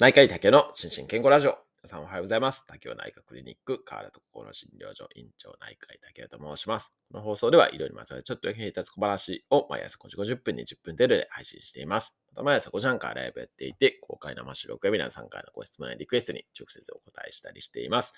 [0.00, 1.58] 内科医竹の心身健康ラジオ。
[1.82, 2.64] 皆さんおはようございます。
[2.66, 6.94] 竹雄内科クリニック、河原と心診療所院長内科医竹雄と申します。
[7.12, 12.18] この放送では、いろいろまつわるちょっと役に立つ小話を毎朝5時50分に10分程度で配信しています。
[12.30, 18.14] また毎朝5時半からライブやっていて、公開生収録や皆さんからのご質問やリクエストに直接お答えしたりしています。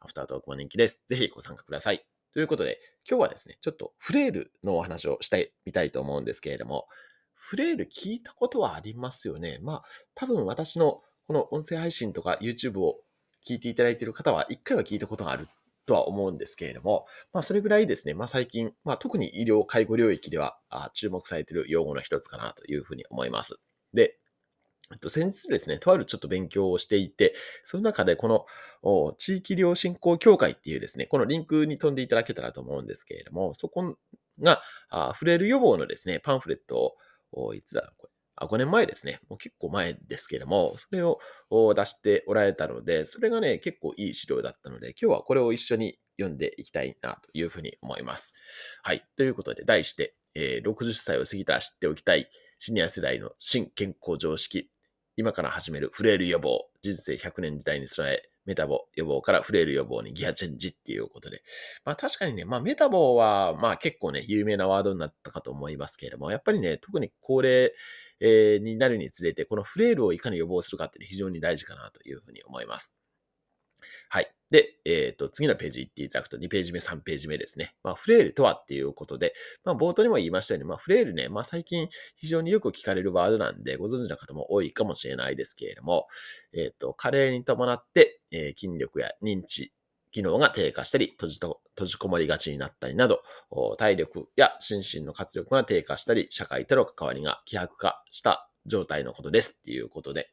[0.00, 1.02] アフタートークも人気です。
[1.06, 2.00] ぜひご参加ください。
[2.32, 6.86] ということで、今日はですね、ちょっとフレイルのお話をしたい、みたいと思うんですけれども、
[7.34, 9.58] フレイル聞いたことはありますよね。
[9.60, 9.82] まあ、
[10.14, 12.96] 多分私のこの音声配信とか YouTube を
[13.46, 15.48] 聞いていただいている方は一回は聞いたことがある
[15.86, 20.58] とは思うんですけれども、まあそれぐらいですね、まあ最近、まあ特に医療介護領域では
[20.94, 23.60] 注目されている用語の一つかなというふうに思います。
[23.94, 24.18] で、
[25.08, 28.46] 先日ですね、とあるちょっと勉強をしていて、その中でこ
[28.84, 33.96] の地域医療振興協会っていうですね、このリンクに飛んでいただけたらと思うんですけれども、そこ
[34.40, 36.96] が、あフレイル予防のですね、パンフレット
[37.32, 39.20] を、いつだこれ、5年前ですね。
[39.28, 41.18] もう結構前ですけれども、それを
[41.50, 48.34] 出しておられたので、それがね、結構いい資料だったので、今日はこれを一緒に読んでいきたいなというふうに思います。
[48.82, 49.04] はい。
[49.16, 52.28] ということで、題して、えー60歳を過ぎたら知っておきたい
[52.58, 54.70] シニア世代の新健康常識。
[55.16, 56.66] 今から始めるフレイル予防。
[56.82, 61.42] 人生100年時代に備え、メタボ予防からフレイル予防にギアチェンジっていうことで。
[61.84, 67.72] まあ確かにね、まあメタボはまあ結構ね、有名なワードになったかと思いますけれども、やっぱりね、特に高齢、
[68.20, 72.96] えーになるにつれて、このフレイルをいかに予防するかっていうのは非常に大事かなというふうに思います。
[74.08, 74.32] はい。
[74.50, 77.74] で、えっ、と、次のページ行っていただくと2ページ目、3ページ目ですね。
[77.82, 86.06] まあ、フレイルとはっていうことで、まあ、冒頭にも言いましたように、まあ、フレイルね、まあ、最近非常によく聞かれるワードなんで、ご存知の方も多いかもしれないですけれども、
[86.52, 89.72] えっ、と、加齢に伴って、えー筋力や認知、
[90.16, 93.22] 機能が低下したり、閉じと閉じこもりがちになったりなど、
[93.76, 100.32] 体力や心身の活力が低下したり、社会との関わりが希薄化した状態のことですっていうことで、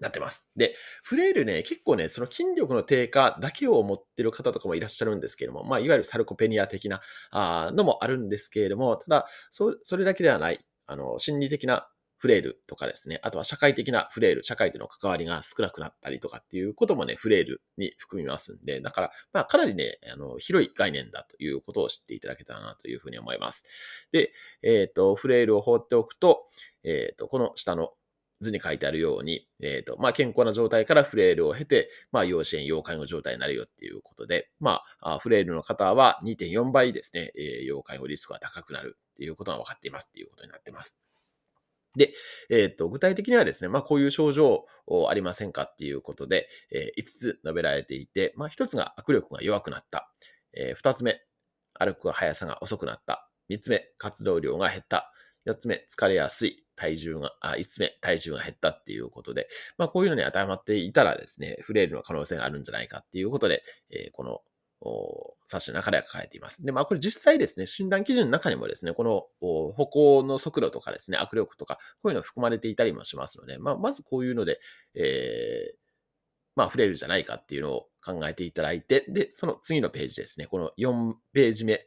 [0.00, 0.48] なってます。
[0.56, 11.88] で、フレイルね、結構ね、その筋力の低下だけを持ってる方とかもいらっしゃるんですけれども、まあ、いわゆるサルコペニア的なあのもあるんですけれども、ただ、そそれだけではない、あの、心理的な
[12.18, 23.64] フレイルとかですね、あとは社会的なフレイル、社会との関わりが少なくなったりとかっていうこともね、フレイルに含みますんで、だから、まあ、かなりね、あの、広い概念だということを知っていただけたらなというふうに思います。
[24.10, 26.46] で、えっ、と、フレイルを放っておくと、
[26.82, 27.92] えっ、と、この下の
[28.40, 40.98] 図に書いてあるように、えっ、と、まあ、健康な状態からフレイルを経て、まあ、要支援、要介護状態になるよっていうことで、まあ、フレイルの方は2.4倍ですね、えー要介護リスクが高くなるっていうことが分かっていますっていうことになってます。
[41.96, 42.12] で、
[42.50, 44.66] えっ、と、具体的にはですね、まあ、こういう症状
[45.08, 50.12] ありませんかっていうことで、え5つ述べられていて、まあ、1つが握力が弱くなった。
[50.52, 51.20] え2つ目、
[51.74, 53.28] 歩く速さが遅くなった。
[53.50, 55.12] 3つ目、活動量が減った。
[55.46, 56.66] 4つ目、疲れやすい。
[56.76, 59.48] 体重が、あ、5つ目、体重が減ったっていうことで、
[59.78, 64.40] まあこういうのに当てはまっていたらですね、フレイルの可能性があるんじゃないかっていうことで、えーこの、
[65.46, 66.64] 冊子の中では書かれています。
[66.64, 74.60] で、まあこれ実際ですね、診断基準の中にもですね、この歩行の速度とかですね、握力とか、こういうの含まれていたりもしますので、まあまずこういうので、
[74.94, 75.88] えー
[76.58, 81.86] まあ、フレイルじゃないかっていうのを考えていただいて、で、その次のページですね、この4ページ目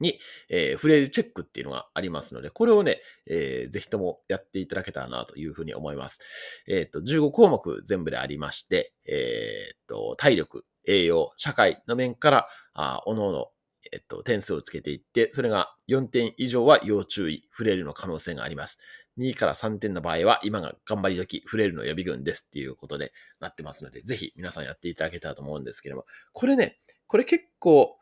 [0.00, 0.18] に、
[0.48, 6.20] えーフレイルチェックっていうのがありますので、これをね、えーぜひともやっていただけたらなというふうに思います。
[6.68, 13.48] えっ、と、15項目全部でありまして、えっ、と、体力、栄養、社会の面から、あおのおの、
[13.92, 18.78] えっ、と、点数をつけていって、それが4点以上は要注意、フレイルの可能性があります。
[19.18, 27.96] 2から3点の場合は、今が頑張り時、フレイルの予備軍ですっていうことでなってますので、ぜひ皆さんやっていただけたらと思うんですけども、これね、これ結構、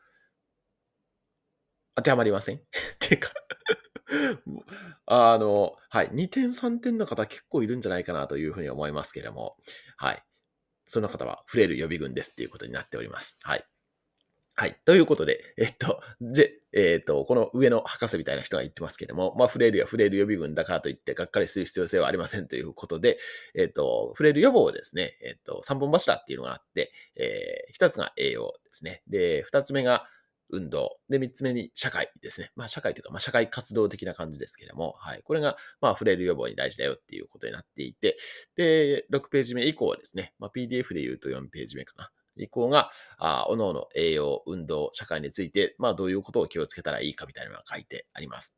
[1.94, 2.60] 当てはまりません っ
[2.98, 3.32] ていうか
[5.06, 6.08] あの、はい。
[6.08, 9.56] 2点3点の方結構いるんじゃないかなというふうに思いますけれども、
[9.96, 10.22] はい。
[10.84, 13.38] その方はフレイル予備軍ですっていうことになっております。
[13.42, 13.64] はい。
[14.54, 14.78] はい。
[14.84, 23.18] ということで、えっと、で、えっと、この上の博士みたいな人が言ってますけども、まあ、フレイルやフレイル予備軍だからといって、がっかりする必要性はありませんということで、
[23.54, 29.02] えっと、フレイル予防をですね、えっと、3本柱っていうのがあって、えー、1つが栄養ですね。
[29.08, 30.06] で、2つ目が
[30.52, 30.98] 運動。
[31.08, 32.52] で、3つ目に社会ですね。
[32.54, 35.22] まあ、社会というか、まあ、社会活動的な感じですけれども、はい。
[35.22, 38.16] これが、まあ、フレイル予防に大事だよっていうことになっていて、
[38.54, 42.10] で、6ページ目以降はですね、まあ、PDF で言うと4ページ目かな。
[42.36, 48.56] 以降が、あおのおの栄養、運動、社会について、まあ、どういうことを気をつけたらいいかみたいなのが書いてあります。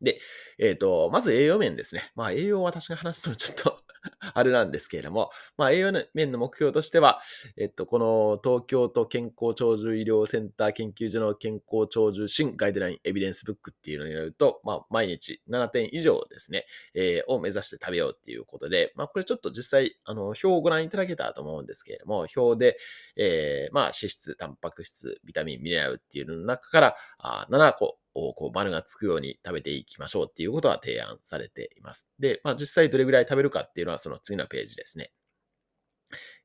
[0.00, 0.18] で、
[0.58, 2.10] えっ、と、まず栄養面ですね。
[2.16, 3.81] まあ、栄養を私が話すのはちょっと
[4.34, 7.20] あれなんですけれども、まあ、栄養面の目標としては、
[7.56, 22.78] えっと、この東京都健康長寿医療センター研究所の健康長寿新ガイドラインエビデンスブックっていうのによると、まあ、毎日7点以上ですね、えー、を目指して食べようっていうことで、まあ、これちょっと実際、あの、表をご覧いただけたらと思うんですけれども、表で、
[23.16, 32.08] えー、まあ、脂質、タンパク質、ビタミン、ミネラルっていうのの中から、あ7個をこう丸がつくように食べていきましょうっていうことは提案されています。
[32.18, 35.12] で、まあ実際どれぐらい食べるかっていうのはその次のページですね。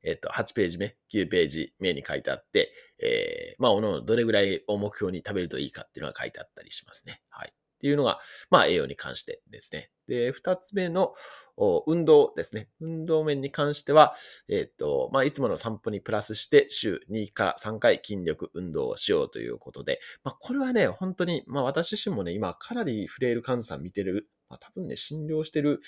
[0.02, 2.72] えっと、8ページ目、9ページ目に書いてあって、
[3.02, 7.20] えー、まあ、おのどれぐらいを目標に食べるといいかっていうのが書いてあったりしますね。
[7.28, 7.52] はい。
[7.78, 8.18] っていうのが、
[8.50, 9.90] まあ、栄養に関してですね。
[10.08, 11.14] で、二つ目の
[11.86, 12.68] 運動ですね。
[12.80, 14.14] 運動面に関しては、
[14.48, 25.80] えっ、と、まあ、いつもの散歩にプラスして週2から3回筋力運動をしようということで、まあ、これはね、本当に、まあ、私自身もね、今、かなりフレイル換算見てるまあ、多分ね、診療してる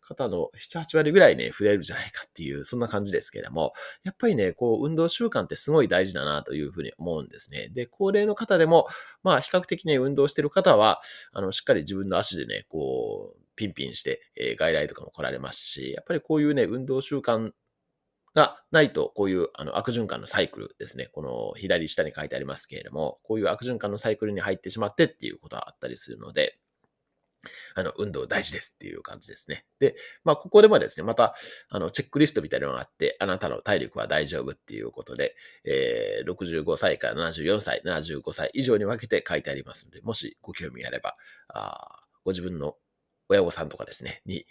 [0.00, 3.72] 方の7、8割ぐらいね、触れるじゃないかっていう、そんな感じですけれども、
[4.04, 7.68] やっぱりね、こう、運動習慣ってすごい大事だなというふうに思うんですね。
[7.74, 8.86] で、高齢の方でも、
[9.22, 11.00] まあ、比較的ね、運動してる方は、
[11.32, 17.52] あの、しっかり自分の足でね、こう、ピンピンして、えー、外来とかも来られますし、やっぱりこういうね、運動習慣
[18.34, 21.08] がないと、こういうあの悪循環のサイクルですね。
[21.12, 26.58] この左下に書いてありますけれども、こういう悪循環のサイクルに入ってしまってっていうことはあったりするので、
[27.74, 29.64] あの、運動大事ですっていう感じですね。
[29.78, 31.34] で、まあ、ここでもですね、また、
[31.68, 35.34] あの、チェックリストみたいなのがあって、あなたの体力は大丈夫っていうことで、
[35.64, 41.16] えー、65歳から74歳、75歳以上に分けて書いてありますので、もしご興味あれば、
[41.48, 42.76] あご自分の
[43.28, 44.44] 親御さんとかですね、に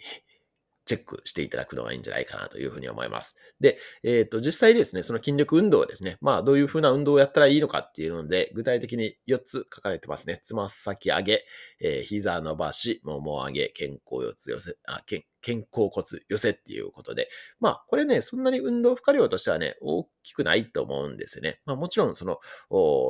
[0.84, 3.36] チェックしていただくのがいいんじゃないかなというふうに思います。
[3.60, 10.36] で、えっ、ー、と、実際ですね、その筋力運動をですね、まあ、どういうふうな運動をやったらいいのかっていうので、具体的に4つ書かれてますね。
[10.36, 11.44] つま先上げ、
[11.80, 17.28] えー、膝伸ばし、もも上げ、肩甲四つ寄せ、あ、肩肩甲骨寄せっていうことで、
[17.60, 21.60] まあ、これね、そんなに運動負荷量としてはね、大きくないと思うんですよね。
[21.66, 22.38] まあ、もちろん、その、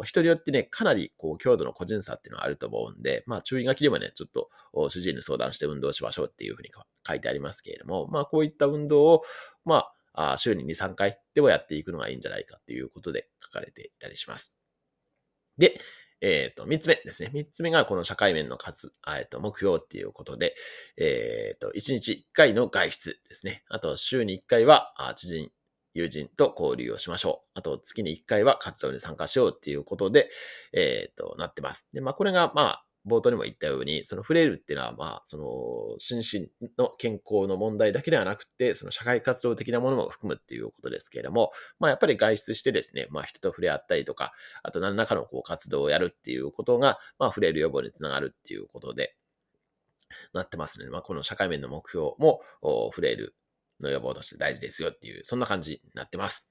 [0.05, 4.51] 人によってね、かなり、こう、強度の個人差っていうのはあると思うんで、まあ、注意書きでもね、ちょっと、
[4.91, 6.71] 主治医に相談して運動しましょうっていうふうに
[7.07, 9.23] 書いてありますけれども、まあ、こういった運動を、
[9.65, 14.59] まあ、週に2、3回でもやっていくのがいいんじゃないかっていうことで書かれていたりします。
[15.59, 15.81] で、
[16.23, 17.31] えっ、ー、と、三つ目ですね。
[17.35, 20.55] 三つ目がこの社会面の活、えっ、と、目標っていうことで、
[20.97, 23.65] えっ、ー、と、一日一回の外出ですね。
[23.69, 25.51] あと、週に一回は、知人、
[25.95, 27.51] 友人と交流をしましょう。
[27.55, 30.31] あと、月に一回は活動に参加しようっていうことで、
[30.73, 31.89] えっ、と、なってます。
[31.93, 44.33] で、まあ、これが、まあ、冒頭にも言ったように、そのフレイルっていうのは、まあ、その、心身の健康の問題だけではなくて、その社会活動的なものも含むっていうことですけれども、まあ、やっぱり外出してですね、まあ、人と触れ合ったりとか、
[44.63, 49.17] あと何らかのこう活動をやるっていうことが、まあ、フレイル予防につながるっていうことで、
[50.33, 50.91] なってますのね。
[50.91, 52.43] まあ、この社会面の目標も、
[52.93, 53.35] フレイル
[53.81, 56.51] の予防として大事ですよっていう、そんな感じになってます。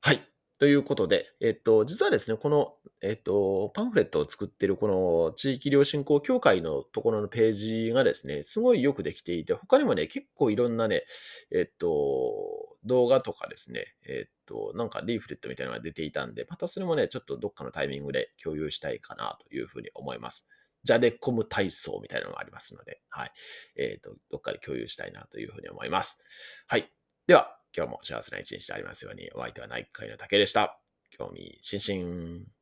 [0.00, 0.35] はい。
[0.58, 11.04] ということで、えっと、実はですね、この、えっと、パンフレットを作っているこの地域医療振興協会のところのページがですね、すごいよくできていて、他にもね、結構いろんなね、
[11.52, 20.48] えっと、動画とかですね、えっと、なんかリーフレットみたいなのが出ていたんで、またそれもね、ちょっとどっかのタイミングで共有したいかなというふうに思います。
[20.84, 23.30] ジャデコム体操みたいなのがありますので、はい。
[23.76, 26.22] えっ、と、どっかで共有したいなというふうに思います。
[26.68, 26.90] はい。
[27.26, 30.80] では、今日も幸せな一日でありますように、お相手は内科医の竹でした。
[31.10, 32.55] 興味津々。